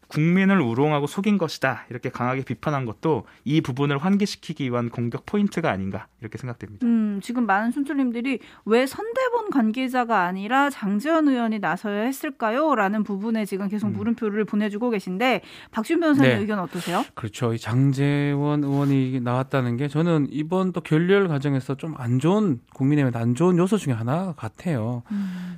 국민을 0.09 0.61
우롱하고 0.61 1.07
속인 1.09 1.37
것이다 1.37 1.85
이렇게 1.91 2.11
강하게 2.11 2.43
비판한 2.45 2.85
것도 2.85 3.25
이 3.45 3.61
부분을 3.61 3.99
환기시키기 3.99 4.71
위한 4.71 4.89
공격 4.89 5.27
포인트가 5.27 5.71
아닌가 5.71 6.07
이렇게 6.21 6.39
생각됩니다. 6.39 6.87
음, 6.87 7.21
지금 7.23 7.45
많은 7.47 7.73
촌철님들이 7.73 8.39
왜 8.67 8.87
선대본 8.87 9.51
관계자가 9.51 10.23
아니라 10.23 10.71
장재현 10.71 11.29
의원이 11.29 11.59
나서야 11.59 12.03
했을까요? 12.03 12.75
라는 12.77 13.03
부분에 13.03 13.45
지금 13.47 13.69
계속 13.69 13.89
음. 13.89 13.95
물음표를 13.95 14.45
보내주고 14.45 14.91
계신데 14.91 15.43
박준 15.73 16.01
변호사님 16.01 16.31
네. 16.31 16.39
의견 16.39 16.61
어떠세요? 16.61 17.05
그렇죠. 17.15 17.53
이 17.53 17.59
장재원 17.59 18.63
의원이 18.63 19.21
나왔다는 19.21 19.77
게 19.77 19.89
저는 19.89 20.29
이번 20.31 20.73
또 20.73 20.81
결렬 20.81 21.27
과정에서 21.27 21.75
좀 21.75 21.97
안 21.99 22.19
좋은 22.19 22.61
국민의힘에 22.75 23.21
안 23.21 23.35
좋은 23.35 23.59
요소 23.59 23.79
중에 23.79 23.93
하나 23.93 24.33
같아요. 24.37 25.03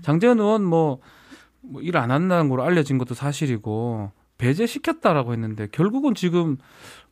장재원 0.02 0.38
의원 0.38 0.64
뭐일 0.64 1.97
안 1.97 2.11
한다는 2.11 2.49
걸로 2.49 2.62
알려진 2.64 2.99
것도 2.99 3.14
사실이고 3.14 4.12
배제시켰다라고 4.38 5.33
했는데 5.33 5.68
결국은 5.71 6.14
지금 6.14 6.57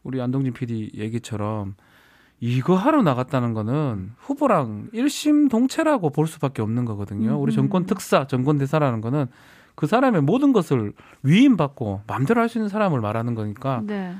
우리 0.02 0.20
안동진 0.20 0.52
PD 0.52 0.92
얘기처럼 0.94 1.74
이거 2.40 2.76
하러 2.76 3.02
나갔다는 3.02 3.54
거는 3.54 4.12
후보랑 4.18 4.88
일심 4.92 5.48
동체라고 5.48 6.10
볼 6.10 6.26
수밖에 6.26 6.62
없는 6.62 6.84
거거든요. 6.84 7.38
우리 7.40 7.52
음. 7.52 7.54
정권 7.54 7.86
특사, 7.86 8.26
정권 8.26 8.58
대사라는 8.58 9.00
거는 9.00 9.26
그 9.74 9.86
사람의 9.86 10.22
모든 10.22 10.52
것을 10.52 10.92
위임받고 11.22 12.02
마음대로 12.06 12.40
할 12.40 12.48
수 12.48 12.58
있는 12.58 12.68
사람을 12.68 13.00
말하는 13.00 13.34
거니까 13.34 13.82
네. 13.84 14.14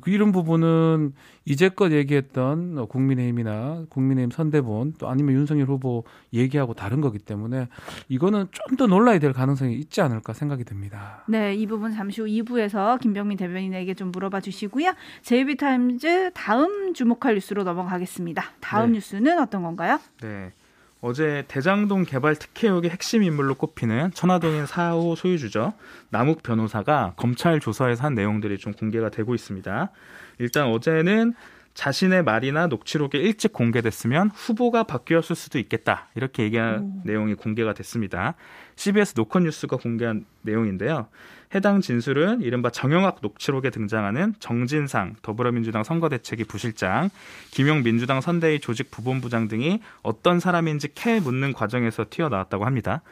그 0.00 0.10
이런 0.10 0.32
부분은 0.32 1.12
이제껏 1.44 1.92
얘기했던 1.92 2.78
어, 2.78 2.86
국민의힘이나 2.86 3.84
국민의힘 3.88 4.30
선대본 4.30 4.94
또 4.98 5.08
아니면 5.08 5.34
윤석열 5.34 5.66
후보 5.66 6.04
얘기하고 6.32 6.74
다른 6.74 7.00
거기 7.00 7.18
때문에 7.18 7.68
이거는 8.08 8.48
좀더 8.50 8.86
놀라야 8.86 9.18
될 9.18 9.32
가능성이 9.32 9.74
있지 9.76 10.00
않을까 10.00 10.32
생각이 10.32 10.64
듭니다. 10.64 11.24
네, 11.28 11.54
이 11.54 11.66
부분 11.66 11.92
잠시 11.92 12.20
후 12.20 12.26
2부에서 12.26 12.98
김병민 13.00 13.38
대변인에게 13.38 13.94
좀 13.94 14.10
물어봐 14.10 14.40
주시고요. 14.40 14.94
제이비타임즈 15.22 16.32
다음 16.34 16.94
주목할 16.94 17.34
뉴스로 17.34 17.64
넘어가겠습니다. 17.64 18.44
다음 18.60 18.88
네. 18.88 18.92
뉴스는 18.94 19.38
어떤 19.38 19.62
건가요? 19.62 19.98
네. 20.20 20.52
어제 21.00 21.44
대장동 21.48 22.04
개발 22.04 22.36
특혜 22.36 22.68
의혹의 22.68 22.90
핵심 22.90 23.22
인물로 23.22 23.54
꼽히는 23.54 24.12
천화동인 24.12 24.64
4호 24.64 25.14
소유주죠. 25.16 25.74
남욱 26.10 26.42
변호사가 26.42 27.14
검찰 27.16 27.60
조사에서 27.60 28.04
한 28.04 28.14
내용들이 28.14 28.58
좀 28.58 28.72
공개가 28.72 29.10
되고 29.10 29.34
있습니다. 29.34 29.90
일단 30.38 30.68
어제는 30.68 31.34
자신의 31.76 32.24
말이나 32.24 32.66
녹취록이 32.68 33.18
일찍 33.18 33.52
공개됐으면 33.52 34.30
후보가 34.30 34.84
바뀌었을 34.84 35.36
수도 35.36 35.58
있겠다. 35.58 36.08
이렇게 36.14 36.42
얘기한 36.42 37.02
내용이 37.04 37.34
공개가 37.34 37.74
됐습니다. 37.74 38.34
CBS 38.76 39.12
노컷뉴스가 39.14 39.76
공개한 39.76 40.24
내용인데요. 40.40 41.08
해당 41.54 41.82
진술은 41.82 42.40
이른바 42.40 42.70
정영학 42.70 43.18
녹취록에 43.20 43.68
등장하는 43.70 44.34
정진상 44.40 45.16
더불어민주당 45.20 45.84
선거대책위 45.84 46.44
부실장, 46.44 47.10
김용 47.50 47.82
민주당 47.82 48.22
선대위 48.22 48.60
조직 48.60 48.90
부본부장 48.90 49.46
등이 49.48 49.80
어떤 50.02 50.40
사람인지 50.40 50.94
캐 50.94 51.20
묻는 51.20 51.52
과정에서 51.52 52.06
튀어나왔다고 52.08 52.64
합니다. 52.64 53.02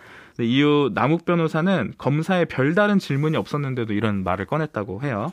이후 0.40 0.90
남욱 0.94 1.26
변호사는 1.26 1.92
검사에 1.99 2.47
별다른 2.47 2.99
질문이 2.99 3.37
없었는데도 3.37 3.92
이런 3.92 4.25
말을 4.25 4.47
꺼냈다고 4.47 5.02
해요. 5.02 5.33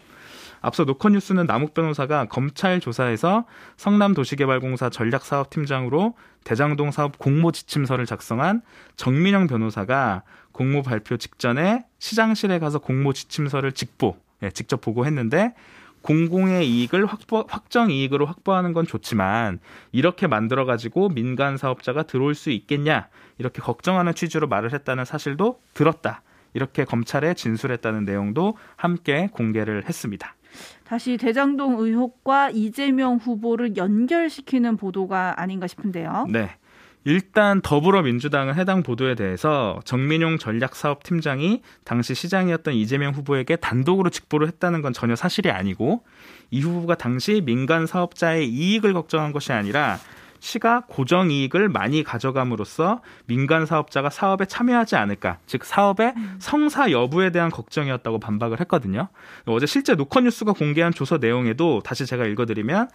앞서 0.62 0.84
노컷뉴스는 0.86 1.48
남욱 1.48 1.74
변호사가 1.74 2.26
검찰 2.26 2.80
조사에서 2.80 3.46
성남도시개발공사 3.78 4.90
전략사업팀장으로 4.90 6.16
대장동 6.44 6.92
사업 6.92 7.18
공모 7.18 7.52
지침서를 7.52 8.06
작성한 8.06 8.62
정민영 8.96 9.48
변호사가 9.48 10.24
공모 10.52 10.84
발표 10.84 11.18
직전에 11.18 11.86
시장실에 12.00 12.60
가서 12.60 12.80
공모 12.80 13.14
지침서를 13.14 13.72
직보, 13.72 14.18
예, 14.44 14.52
직접 14.52 14.82
보고했는데 14.82 15.54
공공의 16.02 16.68
이익을 16.68 17.06
확보, 17.06 17.46
확정 17.48 17.92
이익으로 17.92 18.26
확보하는 18.26 18.74
건 18.74 18.88
좋지만 18.88 19.60
이렇게 19.92 20.28
만들어 20.28 20.66
가지고 20.66 21.10
민간 21.10 21.58
사업자가 21.58 22.04
들어올 22.04 22.34
수 22.34 22.50
있겠냐 22.50 23.08
이렇게 23.38 23.62
걱정하는 23.62 24.14
취지로 24.16 24.48
말을 24.48 24.74
했다는 24.74 25.06
사실도 25.06 25.60
들었다. 25.74 26.22
이렇게 26.54 26.84
검찰에 26.84 27.34
진술했다는 27.34 28.04
내용도 28.06 28.58
함께 28.76 29.30
공개를 29.32 29.86
했습니다. 29.88 30.36
다시 30.84 31.18
대장동 31.18 31.80
의혹과 31.80 32.50
이재명 32.52 33.18
후보를 33.18 33.78
연결시키는 33.78 34.78
보도가 34.78 35.36
아닌가 35.38 35.68
싶은데요. 35.68 36.28
네. 36.30 36.56
일단 37.04 37.62
더불어민주당은 37.62 38.56
해당 38.56 38.84
보도에 38.84 39.16
대해서 39.16 39.80
정민용 39.86 40.38
전략사업팀장이 40.38 41.62
당시 41.84 42.14
시장이었던 42.14 42.76
이재명 42.76 43.14
후보에게 43.14 43.56
단독으로 43.56 44.12
직보를 44.12 44.48
했다는 44.48 44.84
건 44.84 44.94
전혀 44.94 45.16
사실이 45.16 45.50
아니고 45.50 46.04
이 46.52 46.62
후보가 46.62 46.96
당시 46.96 47.42
민간 47.44 47.88
사업자의 47.88 48.48
이익을 48.48 48.94
걱정한 48.94 49.32
것이 49.32 49.52
아니라 49.52 49.98
시가 50.42 50.84
고정 50.88 51.30
이익을 51.30 51.70
많이 51.70 52.04
가져감으로써 52.04 53.02
민간 53.26 53.66
사업자가 53.66 54.10
사업에 54.10 54.46
참여하지 54.46 54.96
않을까, 54.96 55.38
즉 55.46 55.64
사업의 55.64 56.16
성사 56.40 56.92
여부에 56.92 57.30
대한 57.30 57.52
걱정이었다고 57.52 58.20
반박을 58.20 58.60
했거든요. 58.62 59.08
어제 59.46 59.68
실제 59.68 59.94
노컷뉴스가 59.94 60.54
공개한 60.54 60.94
조서 60.94 61.20
내용에도 61.20 61.82
다시 61.86 62.08
제가 62.08 62.26
읽어드리면 62.26 62.90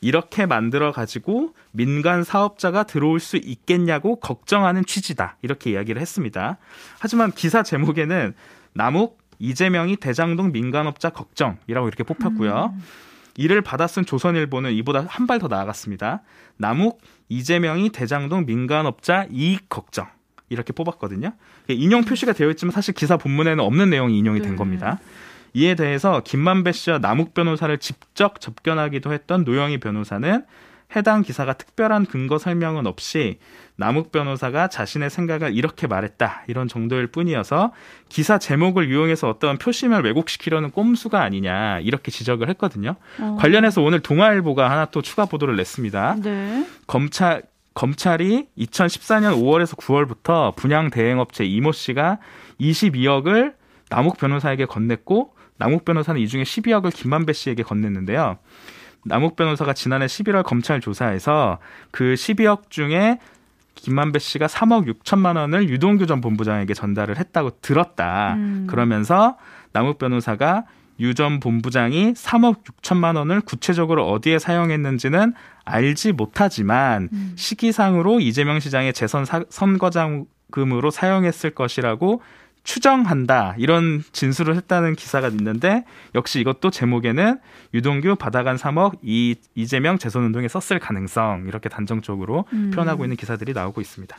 이렇게 0.00 0.46
만들어 0.46 0.92
가지고 0.92 1.54
민간 1.72 2.22
사업자가 2.22 2.84
들어올 2.84 3.18
수 3.18 3.36
있겠냐고 3.36 4.20
걱정하는 4.20 4.84
취지다 4.86 5.38
이렇게 5.42 5.72
이야기를 5.72 6.00
했습니다. 6.00 6.58
하지만 7.00 7.32
기사 7.32 7.64
제목에는 7.64 8.32
남욱 8.74 9.18
이재명이 9.40 9.96
대장동 9.96 10.52
민간업자 10.52 11.10
걱정이라고 11.10 11.88
이렇게 11.88 12.04
뽑혔고요. 12.04 12.72
이를 13.36 13.62
받아쓴 13.62 14.04
조선일보는 14.04 14.72
이보다 14.72 15.04
한 15.08 15.26
발 15.26 15.38
더 15.38 15.48
나아갔습니다. 15.48 16.22
남욱 16.58 17.00
이재명이 17.28 17.90
대장동 17.90 18.46
민간업자 18.46 19.26
이익 19.30 19.68
걱정 19.68 20.06
이렇게 20.48 20.72
뽑았거든요. 20.72 21.32
인용 21.68 22.04
표시가 22.04 22.32
되어 22.34 22.50
있지만 22.50 22.72
사실 22.72 22.92
기사 22.94 23.16
본문에는 23.16 23.64
없는 23.64 23.90
내용이 23.90 24.18
인용이 24.18 24.40
된 24.40 24.50
네. 24.50 24.56
겁니다. 24.56 24.98
이에 25.54 25.74
대해서 25.74 26.20
김만배 26.22 26.72
씨와 26.72 26.98
남욱 26.98 27.34
변호사를 27.34 27.76
직접 27.78 28.40
접견하기도 28.40 29.12
했던 29.12 29.44
노영희 29.44 29.80
변호사는 29.80 30.44
해당 30.94 31.22
기사가 31.22 31.54
특별한 31.54 32.06
근거 32.06 32.38
설명은 32.38 32.86
없이 32.86 33.38
남욱 33.76 34.12
변호사가 34.12 34.68
자신의 34.68 35.10
생각을 35.10 35.54
이렇게 35.56 35.86
말했다 35.86 36.44
이런 36.46 36.68
정도일 36.68 37.08
뿐이어서 37.08 37.72
기사 38.08 38.38
제목을 38.38 38.90
이용해서 38.90 39.28
어떤 39.28 39.58
표심을 39.58 40.04
왜곡시키려는 40.04 40.70
꼼수가 40.70 41.20
아니냐 41.20 41.80
이렇게 41.80 42.10
지적을 42.10 42.48
했거든요. 42.50 42.96
어. 43.18 43.36
관련해서 43.40 43.82
오늘 43.82 44.00
동아일보가 44.00 44.70
하나 44.70 44.84
또 44.86 45.02
추가 45.02 45.24
보도를 45.24 45.56
냈습니다. 45.56 46.16
네. 46.22 46.66
검찰 46.86 47.42
검찰이 47.74 48.48
2014년 48.58 49.40
5월에서 49.40 49.78
9월부터 49.78 50.54
분양 50.56 50.90
대행업체 50.90 51.44
이모 51.44 51.72
씨가 51.72 52.18
22억을 52.60 53.54
남욱 53.88 54.18
변호사에게 54.18 54.66
건넸고 54.66 55.30
남욱 55.56 55.84
변호사는 55.84 56.20
이 56.20 56.28
중에 56.28 56.42
12억을 56.42 56.92
김만배 56.94 57.32
씨에게 57.32 57.62
건넸는데요. 57.62 58.38
남욱 59.04 59.36
변호사가 59.36 59.72
지난해 59.72 60.06
11월 60.06 60.42
검찰 60.44 60.80
조사에서 60.80 61.58
그 61.90 62.14
12억 62.14 62.70
중에 62.70 63.18
김만배 63.74 64.18
씨가 64.18 64.46
3억 64.46 64.86
6천만 65.02 65.36
원을 65.36 65.68
유동규 65.68 66.06
전 66.06 66.20
본부장에게 66.20 66.74
전달을 66.74 67.18
했다고 67.18 67.60
들었다. 67.62 68.34
음. 68.34 68.66
그러면서 68.68 69.36
남욱 69.72 69.98
변호사가 69.98 70.64
유 71.00 71.14
전 71.14 71.40
본부장이 71.40 72.12
3억 72.12 72.64
6천만 72.64 73.16
원을 73.16 73.40
구체적으로 73.40 74.08
어디에 74.10 74.38
사용했는지는 74.38 75.32
알지 75.64 76.12
못하지만 76.12 77.08
음. 77.12 77.32
시기상으로 77.34 78.20
이재명 78.20 78.60
시장의 78.60 78.92
재선 78.92 79.24
사- 79.24 79.42
선거장 79.48 80.26
금으로 80.52 80.90
사용했을 80.90 81.50
것이라고 81.50 82.20
추정한다 82.64 83.54
이런 83.58 84.02
진술을 84.12 84.54
했다는 84.56 84.94
기사가 84.94 85.28
있는데 85.28 85.84
역시 86.14 86.40
이것도 86.40 86.70
제목에는 86.70 87.38
유동규 87.74 88.16
받아간 88.16 88.56
3억 88.56 88.98
이 89.02 89.34
이재명 89.54 89.98
재선 89.98 90.24
운동에 90.24 90.46
썼을 90.48 90.78
가능성 90.78 91.46
이렇게 91.48 91.68
단정적으로 91.68 92.44
음. 92.52 92.70
표현하고 92.72 93.04
있는 93.04 93.16
기사들이 93.16 93.52
나오고 93.52 93.80
있습니다. 93.80 94.16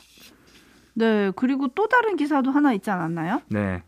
네, 0.95 1.31
그리고 1.35 1.67
또 1.69 1.87
다른 1.87 2.15
기사도 2.15 2.51
하나 2.51 2.73
있지 2.73 2.91
않았나요? 2.91 3.41
네. 3.47 3.81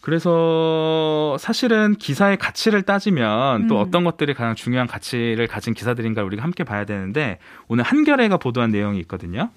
그래서 0.00 1.36
사실은 1.40 1.96
기사의 1.96 2.36
가치를 2.36 2.82
따지면 2.82 3.66
또 3.66 3.76
음. 3.76 3.80
어떤 3.80 4.04
것들이 4.04 4.32
가장 4.32 4.54
중요한 4.54 4.86
가치를 4.86 5.48
가진 5.48 5.74
기사들인가 5.74 6.22
우리가 6.22 6.42
함께 6.42 6.62
봐야 6.62 6.84
되는데 6.84 7.38
오늘 7.66 7.84
한겨레가 7.84 8.36
보도한 8.36 8.70
내용이 8.70 9.00
있거든요. 9.00 9.50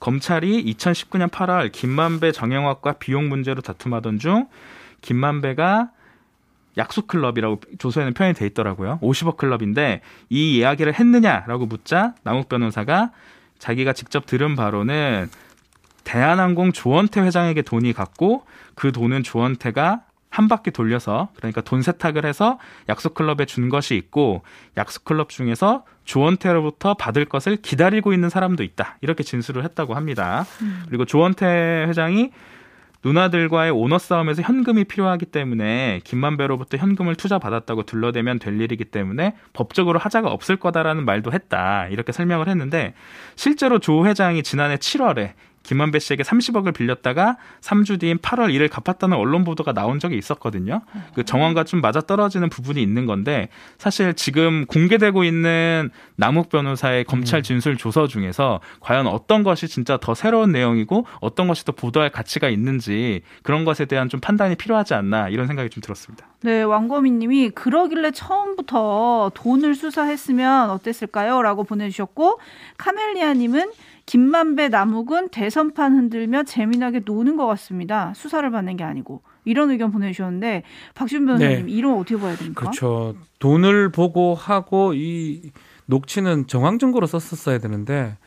검찰이 0.00 0.64
2019년 0.74 1.30
8월 1.30 1.72
김만배 1.72 2.32
정영학과 2.32 2.94
비용 2.94 3.28
문제로 3.28 3.62
다툼하던 3.62 4.18
중 4.18 4.48
김만배가 5.00 5.90
약속 6.76 7.06
클럽이라고 7.06 7.60
조서에는 7.78 8.14
표현이 8.14 8.34
돼 8.34 8.46
있더라고요. 8.46 8.98
50억 9.00 9.36
클럽인데 9.36 10.00
이 10.28 10.56
이야기를 10.56 10.94
했느냐라고 10.94 11.66
묻자 11.66 12.14
남욱 12.22 12.48
변호사가 12.48 13.12
자기가 13.58 13.92
직접 13.92 14.26
들은 14.26 14.56
바로는 14.56 15.30
대한항공 16.02 16.72
조원태 16.72 17.20
회장에게 17.22 17.62
돈이 17.62 17.92
갔고 17.92 18.44
그 18.74 18.92
돈은 18.92 19.22
조원태가 19.22 20.02
한 20.34 20.48
바퀴 20.48 20.72
돌려서 20.72 21.28
그러니까 21.36 21.60
돈 21.60 21.80
세탁을 21.80 22.26
해서 22.26 22.58
약속클럽에 22.88 23.44
준 23.46 23.68
것이 23.68 23.94
있고 23.94 24.42
약속클럽 24.76 25.28
중에서 25.28 25.84
조원태로부터 26.04 26.94
받을 26.94 27.24
것을 27.24 27.56
기다리고 27.56 28.12
있는 28.12 28.28
사람도 28.28 28.64
있다. 28.64 28.98
이렇게 29.00 29.22
진술을 29.22 29.62
했다고 29.62 29.94
합니다. 29.94 30.44
그리고 30.88 31.04
조원태 31.04 31.86
회장이 31.88 32.32
누나들과의 33.04 33.70
오너 33.70 33.98
싸움에서 33.98 34.42
현금이 34.42 34.84
필요하기 34.84 35.26
때문에 35.26 36.00
김만배로부터 36.02 36.78
현금을 36.78 37.14
투자 37.14 37.38
받았다고 37.38 37.84
둘러대면 37.84 38.40
될 38.40 38.60
일이기 38.60 38.86
때문에 38.86 39.36
법적으로 39.52 40.00
하자가 40.00 40.30
없을 40.30 40.56
거다라는 40.56 41.04
말도 41.04 41.32
했다. 41.32 41.86
이렇게 41.88 42.10
설명을 42.10 42.48
했는데 42.48 42.94
실제로 43.36 43.78
조 43.78 44.04
회장이 44.04 44.42
지난해 44.42 44.78
7월에 44.78 45.34
김만배 45.64 45.98
씨에게 45.98 46.22
30억을 46.22 46.74
빌렸다가 46.74 47.36
3주 47.60 47.98
뒤인 47.98 48.18
8월 48.18 48.54
이를 48.54 48.68
갚았다는 48.68 49.16
언론 49.16 49.44
보도가 49.44 49.72
나온 49.72 49.98
적이 49.98 50.16
있었거든요. 50.18 50.82
그 51.14 51.24
정황과 51.24 51.64
좀 51.64 51.80
맞아 51.80 52.00
떨어지는 52.00 52.48
부분이 52.48 52.80
있는 52.80 53.06
건데 53.06 53.48
사실 53.78 54.14
지금 54.14 54.66
공개되고 54.66 55.24
있는 55.24 55.90
남욱 56.16 56.50
변호사의 56.50 57.04
검찰 57.04 57.42
진술 57.42 57.76
조서 57.76 58.06
중에서 58.06 58.60
과연 58.80 59.06
어떤 59.06 59.42
것이 59.42 59.66
진짜 59.66 59.96
더 59.96 60.14
새로운 60.14 60.52
내용이고 60.52 61.06
어떤 61.20 61.48
것이 61.48 61.64
더 61.64 61.72
보도할 61.72 62.10
가치가 62.10 62.48
있는지 62.48 63.22
그런 63.42 63.64
것에 63.64 63.86
대한 63.86 64.08
좀 64.08 64.20
판단이 64.20 64.54
필요하지 64.56 64.94
않나 64.94 65.28
이런 65.30 65.46
생각이 65.46 65.70
좀 65.70 65.80
들었습니다. 65.80 66.26
네, 66.44 66.62
왕거미님이 66.62 67.50
그러길래 67.50 68.10
처음부터 68.10 69.30
돈을 69.32 69.74
수사했으면 69.74 70.68
어땠을까요? 70.68 71.40
라고 71.40 71.64
보내주셨고, 71.64 72.38
카멜리아님은 72.76 73.72
김만배 74.04 74.68
남욱은 74.68 75.30
대선판 75.30 75.94
흔들며 75.94 76.42
재미나게 76.42 77.00
노는 77.06 77.38
것 77.38 77.46
같습니다. 77.46 78.12
수사를 78.14 78.50
받는 78.50 78.76
게 78.76 78.84
아니고. 78.84 79.22
이런 79.46 79.70
의견 79.70 79.90
보내주셨는데, 79.90 80.64
박준 80.94 81.24
변호사님, 81.24 81.64
네. 81.66 81.72
이런 81.72 81.94
어떻게 81.94 82.18
봐야 82.20 82.36
됩니까? 82.36 82.60
그렇죠. 82.60 83.14
돈을 83.38 83.90
보고 83.90 84.34
하고 84.34 84.92
이 84.92 85.50
녹취는 85.86 86.46
정황 86.46 86.78
증거로 86.78 87.06
썼었어야 87.06 87.56
되는데 87.58 88.18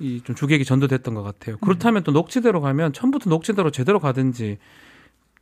이 0.00 0.22
좀 0.24 0.34
주객이 0.34 0.64
전도됐던 0.64 1.12
것 1.14 1.22
같아요. 1.22 1.56
그렇다면 1.58 2.04
또 2.04 2.12
녹취대로 2.12 2.60
가면 2.62 2.92
처음부터 2.94 3.28
녹취대로 3.30 3.70
제대로 3.70 3.98
가든지 4.00 4.58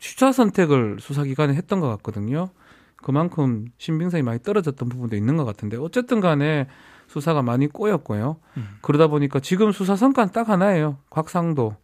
취사 0.04 0.32
선택을 0.32 0.98
수사기관에 1.00 1.54
했던 1.54 1.80
것 1.80 1.88
같거든요. 1.88 2.50
그만큼 2.96 3.68
신빙성이 3.78 4.22
많이 4.22 4.38
떨어졌던 4.42 4.90
부분도 4.90 5.16
있는 5.16 5.38
것 5.38 5.46
같은데 5.46 5.78
어쨌든 5.78 6.20
간에 6.20 6.66
수사가 7.06 7.40
많이 7.40 7.66
꼬였고요. 7.68 8.36
그러다 8.82 9.06
보니까 9.06 9.40
지금 9.40 9.72
수사 9.72 9.96
성과는 9.96 10.32
딱 10.32 10.50
하나예요. 10.50 10.98
곽상도 11.08 11.76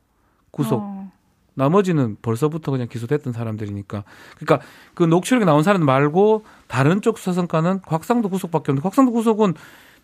구속. 0.50 0.80
어, 0.82 1.10
나머지는 1.54 2.16
벌써부터 2.20 2.70
그냥 2.72 2.88
기소됐던 2.88 3.32
사람들이니까. 3.32 4.04
그러니까 4.36 4.66
그 4.92 5.04
녹취록에 5.04 5.46
나온 5.46 5.62
사람 5.62 5.82
말고 5.86 6.44
다른 6.68 7.00
쪽 7.00 7.16
수사 7.16 7.32
성과는 7.32 7.80
곽상도 7.82 8.28
구속밖에 8.28 8.70
없는데 8.72 8.82
곽상도 8.82 9.12
구속은 9.12 9.54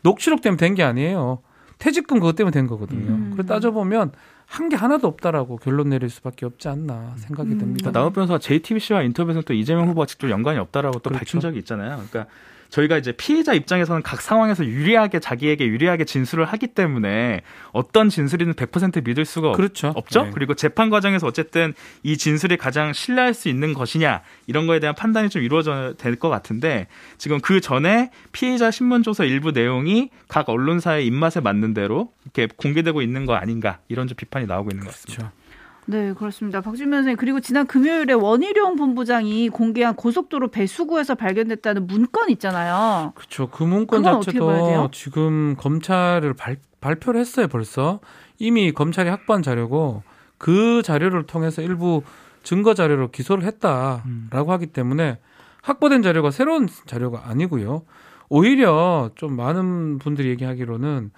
녹취록 0.02 0.40
때문에 0.40 0.56
된 0.56 0.74
게 0.74 0.82
아니에요. 0.82 1.40
퇴직금 1.78 2.18
그것 2.20 2.34
때문에 2.34 2.50
된 2.52 2.66
거거든요. 2.66 3.10
음. 3.12 3.32
그래 3.36 3.46
따져보면 3.46 4.12
한 4.46 4.68
게 4.68 4.76
하나도 4.76 5.06
없다라고 5.08 5.56
결론 5.58 5.90
내릴 5.90 6.08
수밖에 6.08 6.46
없지 6.46 6.68
않나 6.68 7.14
생각이 7.16 7.50
음. 7.52 7.58
듭니다. 7.58 7.90
남욱 7.90 8.14
변호사가 8.14 8.38
JTBC와 8.38 9.02
인터뷰에서 9.02 9.42
또 9.42 9.52
이재명 9.54 9.88
후보와 9.88 10.06
직접 10.06 10.30
연관이 10.30 10.58
없다라고 10.58 11.00
또 11.00 11.10
그렇죠. 11.10 11.18
밝힌 11.18 11.40
적이 11.40 11.58
있잖아요. 11.58 11.96
그러니까 12.08 12.26
저희가 12.70 12.98
이제 12.98 13.12
피해자 13.12 13.54
입장에서는 13.54 14.02
각 14.02 14.20
상황에서 14.20 14.64
유리하게 14.64 15.20
자기에게 15.20 15.66
유리하게 15.66 16.04
진술을 16.04 16.44
하기 16.46 16.68
때문에 16.68 17.42
어떤 17.72 18.08
진술이든 18.08 18.54
100% 18.54 19.04
믿을 19.06 19.24
수가 19.24 19.50
없- 19.50 19.56
그렇죠. 19.56 19.92
없죠. 19.94 20.24
네. 20.24 20.30
그리고 20.34 20.54
재판 20.54 20.90
과정에서 20.90 21.26
어쨌든 21.26 21.74
이 22.02 22.16
진술이 22.16 22.56
가장 22.56 22.92
신뢰할 22.92 23.34
수 23.34 23.48
있는 23.48 23.72
것이냐 23.74 24.22
이런 24.46 24.66
거에 24.66 24.80
대한 24.80 24.94
판단이 24.94 25.28
좀 25.28 25.42
이루어져야 25.42 25.94
될 25.94 26.16
것 26.16 26.28
같은데 26.30 26.86
지금 27.18 27.40
그 27.40 27.60
전에 27.60 28.10
피해자 28.32 28.70
신문 28.70 29.02
조서 29.02 29.24
일부 29.24 29.50
내용이 29.52 30.10
각 30.28 30.48
언론사의 30.48 31.06
입맛에 31.06 31.40
맞는 31.40 31.74
대로 31.74 32.10
이렇게 32.24 32.48
공개되고 32.56 33.02
있는 33.02 33.26
거 33.26 33.34
아닌가 33.34 33.78
이런 33.88 34.06
좀 34.08 34.16
비판이 34.16 34.46
나오고 34.46 34.70
있는 34.70 34.84
것 34.84 34.92
같습니다. 34.92 35.30
그렇죠. 35.30 35.45
네, 35.88 36.12
그렇습니다. 36.14 36.60
박준 36.60 36.90
변호사님, 36.90 37.16
그리고 37.16 37.38
지난 37.40 37.66
금요일에 37.66 38.12
원희룡 38.12 38.74
본부장이 38.76 39.48
공개한 39.48 39.94
고속도로 39.94 40.48
배수구에서 40.48 41.14
발견됐다는 41.14 41.86
문건 41.86 42.30
있잖아요. 42.30 43.12
그렇죠. 43.14 43.48
그 43.48 43.62
문건? 43.62 44.02
자체도 44.02 44.90
지금 44.92 45.54
검찰을 45.56 46.34
발, 46.34 46.56
발표를 46.80 47.20
했어요, 47.20 47.46
벌써. 47.46 48.00
이미 48.38 48.72
검찰이 48.72 49.08
확보한 49.08 49.42
자료고 49.42 50.02
그 50.38 50.82
자료를 50.82 51.24
통해서 51.24 51.62
일부 51.62 52.02
증거 52.42 52.74
자료로 52.74 53.10
기소를 53.10 53.44
했다라고 53.44 54.02
음. 54.06 54.30
하기 54.30 54.66
때문에 54.66 55.18
확보된 55.62 56.02
자료가 56.02 56.30
새로운 56.30 56.68
자료가 56.86 57.28
아니고요. 57.28 57.82
오히려 58.28 59.10
좀 59.14 59.36
많은 59.36 59.98
분들이 59.98 60.28
얘기하기로는 60.30 61.10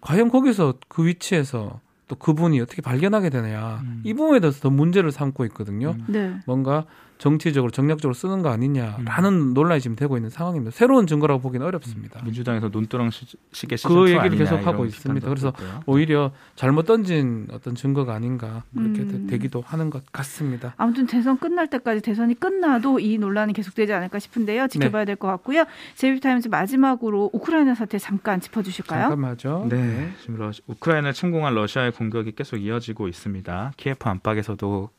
과연 0.00 0.30
거기서 0.30 0.74
그 0.88 1.06
위치에서 1.06 1.80
또 2.08 2.16
그분이 2.16 2.60
어떻게 2.60 2.82
발견하게 2.82 3.30
되느냐 3.30 3.80
음. 3.82 4.02
이 4.04 4.14
부분에 4.14 4.40
대해서 4.40 4.60
더 4.60 4.70
문제를 4.70 5.10
삼고 5.10 5.44
있거든요. 5.46 5.96
음. 5.98 6.04
네. 6.08 6.36
뭔가 6.46 6.84
정치적으로 7.18 7.70
정략적으로 7.70 8.12
쓰는 8.14 8.42
거 8.42 8.50
아니냐라는 8.50 9.32
음. 9.32 9.54
논란이 9.54 9.80
지금 9.80 9.96
되고 9.96 10.16
있는 10.16 10.28
상황입니다. 10.30 10.70
새로운 10.70 11.06
증거라고 11.06 11.40
보기는 11.40 11.66
어렵습니다. 11.66 12.22
민주당에서 12.24 12.68
논두렁 12.68 13.10
시- 13.10 13.26
시계 13.52 13.76
그 13.76 14.08
얘기를 14.18 14.36
계속 14.38 14.66
하고 14.66 14.84
있습니다. 14.84 15.28
그래서 15.28 15.48
있고요. 15.48 15.80
오히려 15.86 16.32
잘못 16.56 16.84
던진 16.86 17.48
어떤 17.52 17.74
증거가 17.74 18.14
아닌가 18.14 18.64
그렇게 18.74 19.00
음. 19.02 19.26
되, 19.28 19.38
기도 19.38 19.62
하는 19.66 19.90
것 19.90 20.04
같습니다. 20.12 20.74
아무튼 20.76 21.06
대선 21.06 21.38
끝날 21.38 21.68
때까지 21.68 22.02
대선이 22.02 22.34
끝나도 22.38 23.00
이 23.00 23.18
논란이 23.18 23.52
계속되지 23.54 23.92
않을까 23.92 24.18
싶은데요. 24.18 24.68
지켜봐야 24.68 25.04
될것 25.04 25.30
같고요. 25.30 25.64
JB 25.94 26.09
Times 26.09 26.48
마지막으로 26.48 27.30
우크라이나 27.32 27.74
사태 27.74 27.98
잠깐 27.98 28.40
짚어주실까요? 28.40 29.08
잠깐만요. 29.08 29.68
네, 29.68 30.10
지금 30.20 30.36
러시, 30.38 30.60
우크라이나를 30.66 31.12
침공한 31.14 31.54
러시아의 31.54 31.92
공격이 31.92 32.32
계속 32.32 32.56
이어지고 32.56 33.08
있습니다. 33.08 33.72
키예프 33.76 34.08
안팎에서도 34.08 34.90
그 34.92 34.95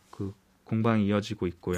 공방이 0.67 1.07
이어지고 1.07 1.47
있고요. 1.47 1.77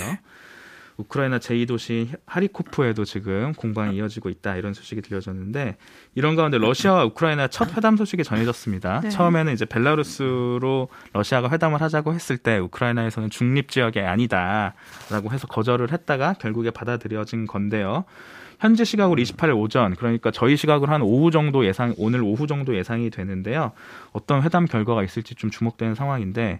우크라이나 0.99 1.39
제2도시 1.39 2.09
하리코프에도 2.25 3.05
지금 3.05 3.53
공방이 3.53 3.95
이어지고 3.95 4.29
있다 4.29 4.57
이런 4.57 4.73
소식이 4.73 5.01
들려졌는데 5.01 5.77
이런 6.15 6.35
가운데 6.35 6.57
러시아와 6.57 7.05
우크라이나 7.05 7.47
첫 7.47 7.75
회담 7.77 7.95
소식이 7.95 8.23
전해졌습니다. 8.25 9.01
네. 9.01 9.09
처음에는 9.09 9.53
이제 9.53 9.63
벨라루스로 9.63 10.89
러시아가 11.13 11.49
회담을 11.49 11.81
하자고 11.81 12.13
했을 12.13 12.37
때 12.37 12.57
우크라이나에서는 12.57 13.29
중립 13.29 13.69
지역이 13.69 14.01
아니다라고 14.01 15.31
해서 15.31 15.47
거절을 15.47 15.93
했다가 15.93 16.33
결국에 16.33 16.69
받아들여진 16.71 17.47
건데요. 17.47 18.03
현지 18.59 18.83
시각으로 18.83 19.21
28일 19.21 19.57
오전 19.57 19.95
그러니까 19.95 20.31
저희 20.31 20.57
시각으로 20.57 20.91
한 20.91 21.01
오후 21.01 21.31
정도 21.31 21.65
예상 21.65 21.95
오늘 21.97 22.21
오후 22.21 22.45
정도 22.45 22.75
예상이 22.75 23.09
되는데요. 23.09 23.71
어떤 24.11 24.43
회담 24.43 24.65
결과가 24.65 25.03
있을지 25.03 25.33
좀 25.35 25.49
주목되는 25.49 25.95
상황인데 25.95 26.59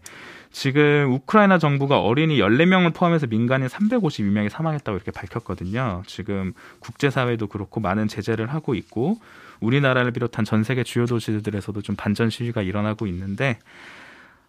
지금 0.52 1.12
우크라이나 1.12 1.58
정부가 1.58 2.00
어린이 2.00 2.38
14명을 2.38 2.94
포함해서 2.94 3.28
민간인 3.28 3.68
352명이 3.68 4.50
사망했다고 4.50 4.96
이렇게 4.96 5.12
밝혔거든요. 5.12 6.04
지금 6.08 6.54
국제사회도 6.80 7.48
그렇고 7.48 7.82
많은 7.82 8.08
제재를 8.08 8.48
하고 8.48 8.76
있고 8.76 9.18
우리나라를 9.60 10.12
비롯한 10.12 10.46
전 10.46 10.64
세계 10.64 10.84
주요 10.84 11.06
도시들에서도 11.06 11.82
좀 11.82 11.96
반전 11.98 12.30
시위가 12.30 12.62
일어나고 12.62 13.08
있는데 13.08 13.60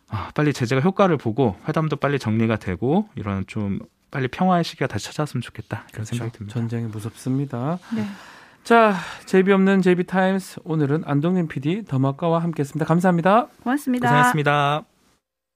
아, 0.09 0.31
빨리 0.35 0.53
제재가 0.53 0.81
효과를 0.81 1.17
보고 1.17 1.57
회담도 1.69 1.97
빨리 1.97 2.19
정리가 2.19 2.57
되고 2.57 3.09
이런 3.17 3.45
좀 3.47 3.81
빨리 4.11 4.29
평화의 4.29 4.65
시기가 4.65 4.87
다시 4.87 5.07
찾아왔으면 5.07 5.43
좋겠다 5.43 5.85
이런 5.93 6.05
생각이 6.05 6.33
듭니다. 6.33 6.55
전쟁이 6.55 6.87
무섭습니다. 6.87 7.79
네. 7.95 8.05
자, 8.65 8.95
제비 9.25 9.53
없는 9.53 9.83
제비 9.83 10.05
타임스 10.05 10.61
오늘은 10.65 11.03
안동진 11.07 11.49
PD 11.49 11.85
더마카와 11.87 12.43
함께했습니다. 12.43 12.85
감사합니다. 12.85 13.47
고맙습니다. 13.63 14.09
고생했습니다. 14.09 14.90